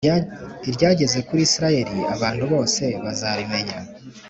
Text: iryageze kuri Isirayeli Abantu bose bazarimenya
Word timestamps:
iryageze 0.69 1.17
kuri 1.27 1.41
Isirayeli 1.47 1.97
Abantu 2.15 2.43
bose 2.53 2.83
bazarimenya 3.03 3.77